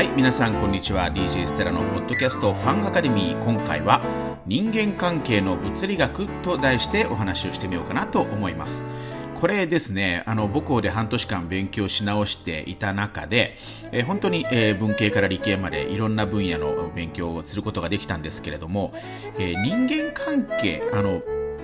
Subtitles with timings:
[0.00, 1.10] はい、皆さんこんにちは。
[1.12, 3.44] DJ ステラのポッドキャストファンアカデミー。
[3.44, 4.00] 今回は
[4.46, 8.86] 人間関係の物理学と題してお話をしてみようかなと思います。
[9.34, 13.56] これですね、あの、母校で半年間勉強し直していた中で、
[13.92, 18.94] えー、本当に、えー、文系から理系までいろんな分野の勉強をすることができたんですけれども、
[19.38, 21.20] えー、人間関係、あの、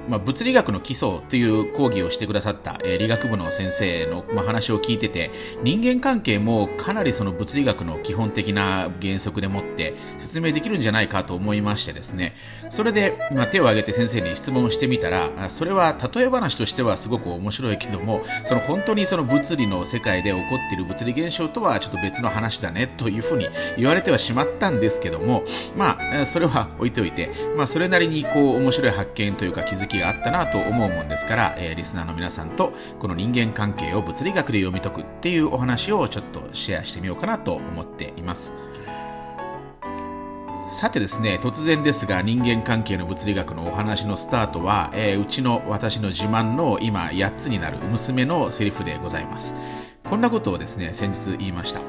[0.08, 5.30] まあ、物理学の基礎という講義をしてくださった、えー、理学部の先生の、まあ、話を聞いてて、
[5.62, 12.34] 人間関係もかなりその物理学の基本的な原則でもって説明できるんじゃないかと思いましてですね、
[12.70, 25.44] それで、まあ、手を挙げて先生に質問してみたら、それは例え話としてはすごく面白いけども、その本当にその物理の世界で起こっている物理現象とはちょっと別の話だねというふうに言われてはしまったんですけども、
[25.76, 38.52] まあ、それは置いておいて、まあ、それなりにこう面白い発見というか気づきがあったなと思うもんですから、えー、リスナーの皆さんとこの人間関係を物理学で読み解くっていうお話をちょっとシェアしてみようかなと思っています。
[40.68, 49.54] さてですね、突然ですが人間関係の物理学のお話のスタートは、えー、うちの私の自慢の今8つになる娘のセリフでございます。
[50.02, 51.80] こんなことをですね、先日言いました。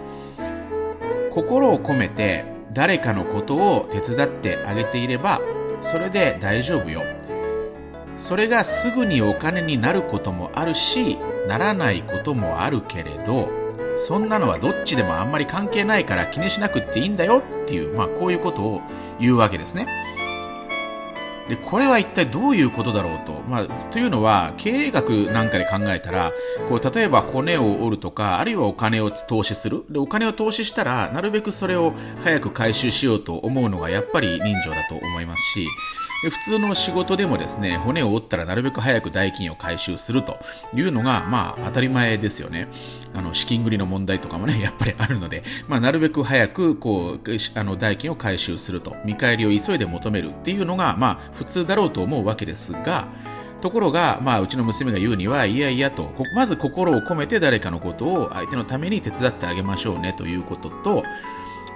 [1.31, 5.42] 心を込めて誰かのことを手伝ってあげていれば、
[5.81, 7.02] それで大丈夫よ。
[8.18, 13.50] それがすぐにお金になることもあるし、ならないこともあるけれど、
[13.96, 18.82] そんなのはどっちでもあんまり関係ないから気にしなくっていいんだよっていう、まあこういうことを
[19.20, 19.88] 言うわけですね。
[21.48, 23.42] で、これは一体どういうことだろうと。
[23.48, 26.34] まあ、というのは、経営学なんかで考えたら、
[26.68, 29.84] こう、例えば骨を折るとか、あるいはお金を投資する。
[29.90, 31.94] で、お金を投資したら、なるべくそれを
[32.24, 35.68] 早く回収しようと思うのが、やっぱり人情だと思いますし、
[36.23, 40.40] 普通の仕事でもですね、骨を折ったらなるべく早く代金を回収すると
[40.74, 42.68] いうのが、まあ、当たり前ですよね。
[43.14, 53.08] あの、資金繰りの問題とかもね、 やっぱりあるので、まあ、なるべく早く、こう、あの、代金を回収すると、見返りを急いで求めるっていうのが、まあ、普通だろうと思うわけですが、
[53.62, 61.03] ところが、まあ、うちの娘が言うには、いやいやと、まず心を込めて誰かのことを相手のために手伝ってあげましょうねということと、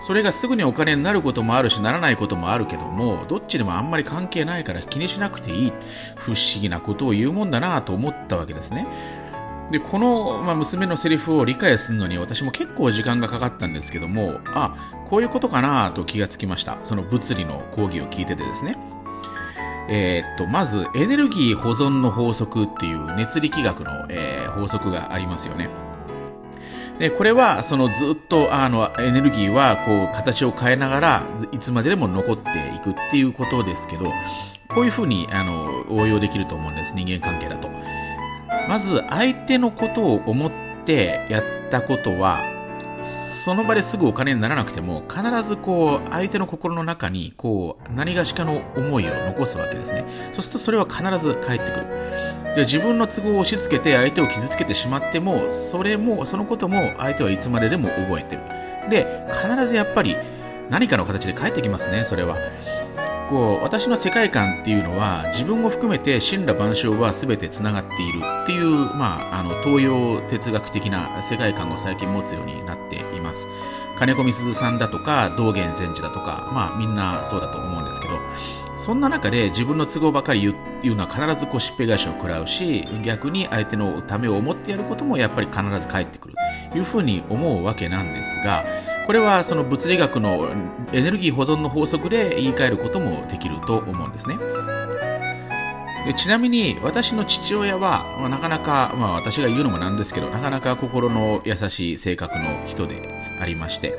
[0.02, 5.74] それがすぐにお金になることもあるし、ならないこともあるけども、どっちでもあんまり関係ないから気にしなくていい。
[6.16, 8.88] 不思議なことを言うもんだなと思ったわけですね。
[9.72, 14.76] で、この、まあ、娘のセリフを理解するのに私も結構時間がかかったんですけども、あ、
[15.06, 16.80] こういうことかなと気がつきました。
[16.84, 18.76] その物理の講義を聞いててですね。
[19.88, 25.70] えー、っと、まず、エネルギー保存の法則っていう熱力学の、えー、法則がありますよね。
[27.02, 34.14] で、これは、そのずっと、あの、エネルギーは、こう、形を変えながら、いつまででも残っていくっていうことですけど、
[34.68, 37.70] こういうふうに、あの、応用できると思うんです、人間関係だと。
[38.70, 40.52] まず、相手のことを思っ
[40.86, 42.38] てやったことは、
[43.02, 50.06] その場ですぐお金にならなくても、必ずこう、相手の心の中に、こう、何がしかの思いを残すわけですね。
[50.34, 52.21] そうするとそれは必ず返ってくる。
[52.56, 58.42] で自分の都合を押し付けて相手を傷つけてしまっても、それも、そのことも相手はいつまででも覚えてる。
[58.90, 60.16] で、必ずやっぱり
[60.70, 62.38] 何かの形で返ってきますね、それは。
[63.30, 73.48] こう、私の世界観っていうのは、自分を含めて神羅万象は全て繋がっているっていう、まあ、あの、東洋哲学的な世界観を最近持つようになっています。
[74.02, 78.16] 金子みすずさんだとか、道元禅師だとか、まあ、みんなそうだと思うんですけど、
[78.76, 86.36] そんな中で自分の都合ばかり言うのは必ずこうしっぺ返しを食らうし、逆に相手のためを思ってやることもやっぱり必ず返ってくる
[86.72, 88.66] というふうに思うわけなんですが、
[89.06, 90.50] これはその物理学の
[90.94, 94.36] エネルギー保存の法則で言い換えることもできると思うんですね。
[96.08, 103.98] でちなみに私の父親は、まあ、なかなか、まあ私が言うのもなんですけど、なかなか心の優しい性格の人でありまして、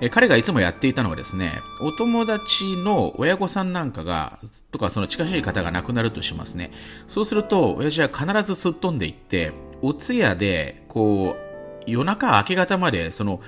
[0.00, 4.38] え彼がいつもやっていたのはですね、お友達の親御さんなんかが、
[4.70, 6.70] とかその近しい方が亡くなるとしますね。
[7.08, 9.52] そうすると、親父は必ずすっ飛んでいって、
[9.82, 13.40] お通夜で、こう、夜中明け方まで、その、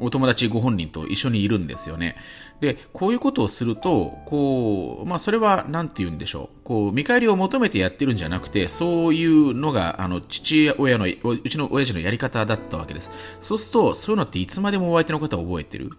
[0.00, 2.16] お友達ご本人と一緒にいるんですよね。
[2.60, 6.64] で、こういうことをすると、こう、まあ、それは、なんて言うんでしょう。
[6.64, 13.10] こう、見返りを求めてやってるんじゃなくて、そういうのが、あの、父親の、うちの親父のやり方だったわけです。
[13.40, 15.90] そうすると、そういうのっていつまでもお相手の方を覚えてる。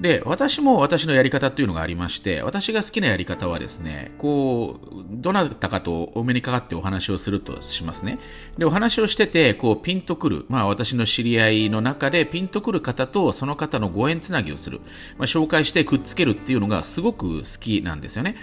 [0.00, 8.18] で、私も私のやり方っていうのがありまして、私が好きなやり方はですね、こう、どなたかとお目にかかってお話をするとしますね。
[8.58, 10.46] で、お話をしてて、こう、ピンとくる。
[10.48, 14.80] まあ、私の知り合いの中でピンとくる方とその方のご縁つなぎをする。
[15.16, 18.34] まあ、紹介してくっつけるっていうのがすごく好きなんですよね。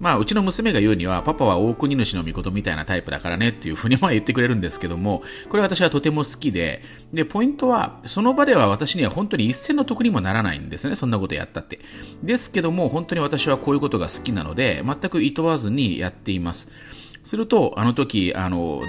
[0.00, 10.94] まあ、うちの娘が言うには、パパは大国主の御事みたいなタイプだからねっていうふうにまあ言ってくれるんですけども、 これ私はとても好きで、で、ポイントは、その場では私には本当に一銭の得にもならないんですね。
[10.94, 11.80] そんなことやったって。
[12.22, 16.70] ですけども、本当に私はこういうことが好きなので、全く厭わずにやっています。
[17.24, 18.82] すると、あの時、あの、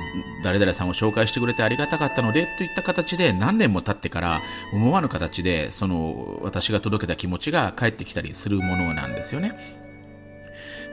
[0.43, 4.41] 誰々さんを紹介してくれてありがたかったので、といった形で何年も経ってから
[4.73, 9.88] 思わぬ形で、その、私が届けた気持ちが返ってきたりするものなんですよね。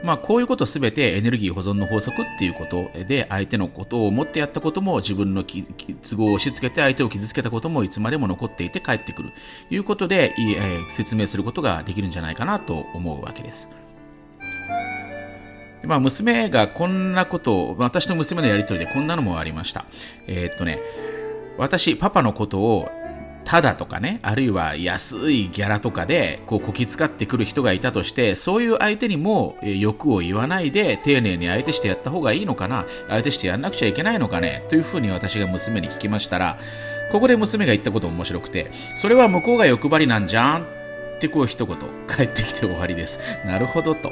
[0.03, 9.31] まあ、こういうことすべてエネルギー保存の法則っていうことで、相手のことを思ってやったことも自分の都合を押し付けて相手を傷つけたこともいつまでも残っていて帰ってくる。
[9.69, 13.71] いうことで、えー、説明することができるんじゃないかなと思うわけです。
[15.83, 19.85] まあ、娘がこんなことを、私の娘のやりとりでこんなのもありました。
[20.27, 20.79] えー、っとね、
[21.57, 22.89] 私、パパのことを
[23.47, 36.57] ただとかね、あるいは安いギャラとかで、こう、こき使ってくる人がいたとして、そういう相手にも欲を言わないで、丁寧に相手してやった方がいいのかな相手してやんなくちゃいけないのかねというふうに私が娘に聞きましたら、
[37.13, 40.65] ここで娘が言ったこと面白くて、それは向こうが欲張りなんじゃんっ
[41.21, 43.21] てこう一言帰ってきて終わりです。
[43.45, 44.11] なるほどと。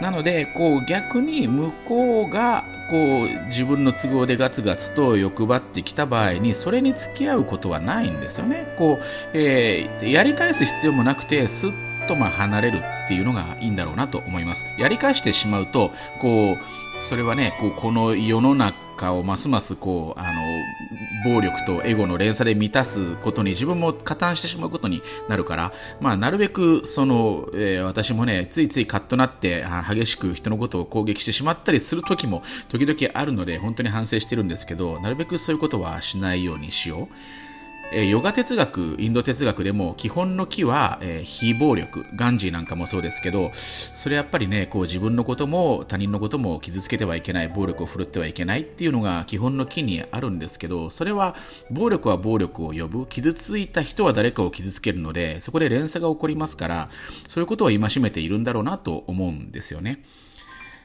[0.00, 8.74] なので、こう逆に向こうがこう自分の都合でガツガツと欲張ってきた場合にそれに付き合うことはないんですよね。
[8.78, 9.04] こう、
[9.34, 11.70] えー、やり返す必要もなくてすっ
[12.08, 14.66] とま離れるっていうのがいいんだろうなと思います。
[14.78, 15.90] やり返してしまうと
[16.20, 37.47] こうそれはねこうこの世の中果をますますこう、あの、暴力とエゴの連鎖で満たすことに自分も加担してしまうことになるから、まあ、なるべく、その、えー、私もね、ついついカッとなって、激しく人のことを攻撃してしまったりする時も時々あるので、本当に反省してるんですけど、なるべくそういうことはしないようにしよう。
[37.90, 51.34] えヨガ哲学、インド哲学でも基本の木は、えー、非暴力、ガンジーなんかもそうですけど、それやっぱりね、こう自分のことも他人のことも傷つけてはいけない、暴力を振るってはいけないっていうのが基本の木にあるんですけど、それは
[51.70, 56.90] 暴力は暴力を呼ぶ、傷ついた人は誰かを傷つけるので、そこで連鎖が起こりますから、
[57.26, 60.04] そういうことを戒めているんだろうなと思うんですよね。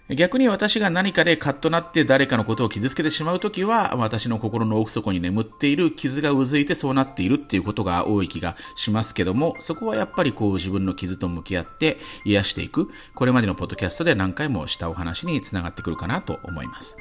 [0.09, 16.97] 逆に私が何かでカッとなって誰かのことを傷つけてしまうときは、私の心の奥底に眠っている傷がうずいてそうなっているっていうことが多い気がしますけども、そこはやっぱりこう自分の傷と向き合って癒していく、これまでのポッドキャストで何回もしたお話につながってくるかなと思います。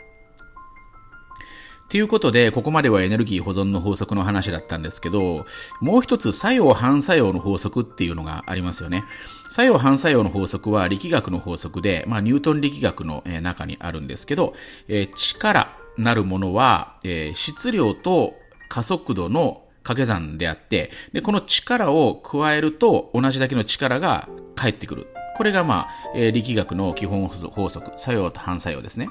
[1.92, 5.44] ということで、ここまではエネルギー保存の法則の話だったんですけど、
[5.82, 9.04] もう一つ作用反作用の法則っていうのがありますよね。
[9.50, 14.54] 作用反作用の法則は力学の法則で、まあ、ニュートン力学の中にあるんですけど、
[14.88, 18.36] えー、力なるものは、えー、質量と
[18.70, 25.08] 加速度の掛け算であって、で、この力を加えると同じだけの力が返ってくる。
[25.36, 29.08] これがまあ、えー、力学の基本法則、作用と反作用ですね。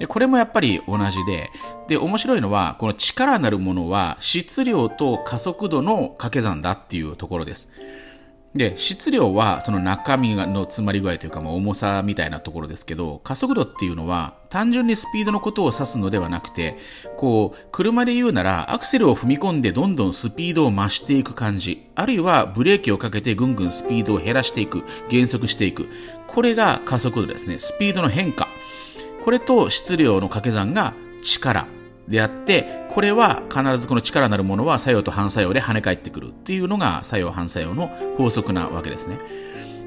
[0.00, 1.50] で、これもやっぱり同じで、
[1.86, 7.68] で、面白いのは、この力なるものは質量と加速度の掛け算だっていうところです。
[8.54, 16.76] で、質量はその中身の詰まり具合というか、まあ、重さみたいなところですけど、加速度っていうのは単純にスピードのことを指すのではなくて、
[17.16, 25.88] こう、車で言うならアクセルを踏み込んでどんどんスピードを増していく感じ、あるいはブレーキをかけてぐんぐんスピードを減らしていく、減速していく。
[26.26, 27.58] これが加速度ですね。
[27.58, 28.48] スピードの変化。
[29.22, 31.66] これと質量の掛け算が力
[32.08, 39.18] であって、これは必ずこの力なるものは作用と反作用で跳ね返ってくるっていうのが作用反作用の法則なわけですね。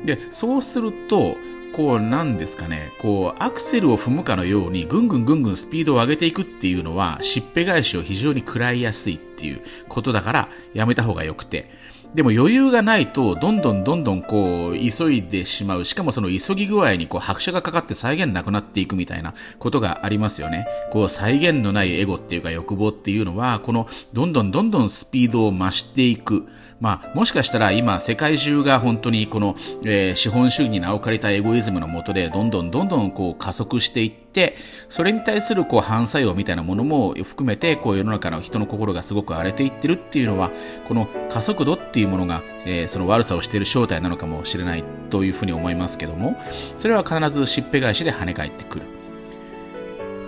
[0.06, 1.36] で、そうすると、
[1.74, 11.72] こうなんですかね、こうアクセルを踏むかのようにぐんぐんぐんぐんスピードを上げていくっていうのはしっぺ返しを非常に食らいやすいっていうことだからやめた方がよくて。
[12.14, 15.86] でも余裕がないと、どんどんどんどんこう、急いでしまう。
[15.86, 20.68] しかもその急ぎ具合にこう、拍車がかかって再現なくなっていくみたいなことがありますよね。
[20.92, 26.48] こう、再現のないエゴっていうか欲望っていうのは、この、どんどんどんどんスピードを増していく。
[26.84, 34.58] まあ、もしかしたら今、世界中が本当にこの、えー、資本主義に名を借りたエゴイズムのもとで、どんどんどんどんこう、加速していって、
[34.90, 40.52] それに対するこう、反作用みたいなものも含めて、こう、世の中の人の心がすごく荒れていってるっていうのは、
[40.86, 46.36] この加速度っていうものが、えー、その悪さをしている正体なのかもしれないというふうに思いますけども、
[46.76, 48.86] それは必ずしっぺ返しで跳ね返ってくる。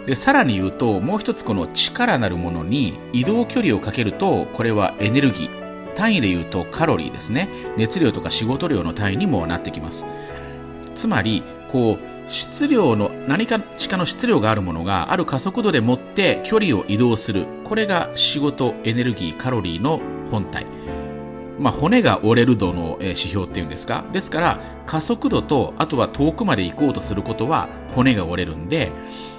[0.05, 5.64] で、さらに言うと、もう一つこの力なるものに移動距離をかけると、これはエネルギー。
[5.95, 7.49] 単位で言うとカロリーですね。
[7.77, 10.05] 熱量とか仕事量の単位にもなってきます。
[10.95, 17.45] つまり、こう、質量の、何かしかの質量があるものがある加速度でもって距離を移動する。
[17.63, 19.99] これが仕事、エネルギー、カロリーの
[20.31, 20.65] 本体。
[21.59, 24.03] まあ、骨が折れる度の指標っていうんですか？
[24.11, 28.91] ですから、加速度と、あとは遠くまで行こうとすることは骨が折れるんで、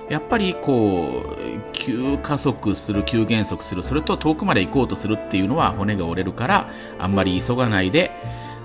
[0.09, 8.11] やっぱりこう、急加速する、急減速する、それと遠くまで行こうとするっていうのは骨が折れるから、あんまり急がないで、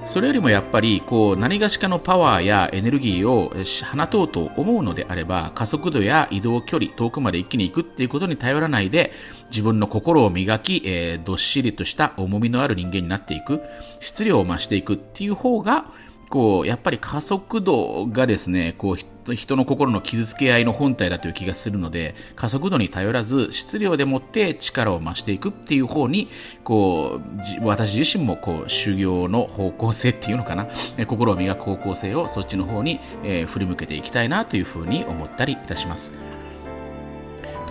[0.05, 3.53] それよりもやっぱりこう何がしかのパワーやエネルギーを
[3.95, 9.12] 放とうと思うのであれば加速度や移動距離遠くまで一気に行くっていうことに頼らないで
[9.51, 13.62] 自分の心を磨き、えー、どっしりとした重みのある人間になっていく
[14.00, 15.86] 質量を増していくっていう方が
[16.31, 26.29] 構、やっぱり加速度がですね、こう、人の心の傷つけ合いの本体だという気がするので、加速度に頼らず、質量でもって力を増していくっていう方に、
[26.63, 27.21] こ
[27.61, 30.67] う、私自身もこう、修行の方向性っていうのかな、
[31.05, 36.30] 心を磨く方向性をそっちの方に、えー、振り向けていきたいなというふうに思ったりいたします。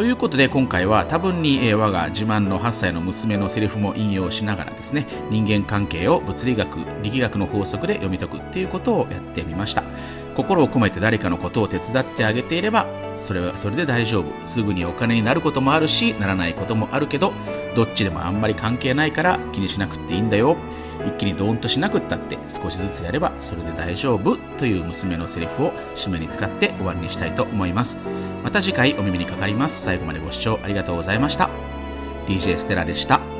[0.00, 9.85] ということで今回は多分に、え我が自慢の8歳の娘のセリフも引用しながらですね人間関係を物理学力学の法則で読み解くっていうことをやってみました。
[10.35, 14.47] 心を込めて誰かのことを手伝ってあげていればそれはそれで大丈夫。
[14.47, 17.35] すぐにお金になることもあるしならないこともあるけど
[17.76, 20.57] どっちでもあんまり関係ないから気にしなくていいんだよ。
[21.07, 27.99] 一気にドーンとしなくったって少しずつやればそれで大丈夫という娘のセリフを締めに使って終わりにしたいと思います。
[28.42, 29.83] また次回お耳にかかります。
[29.83, 31.50] 最後までご視聴ありがとうございました。
[32.26, 33.39] DJ ステラでした。